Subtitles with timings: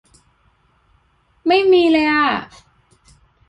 [1.47, 2.27] ไม่มีเลยอ๊ะ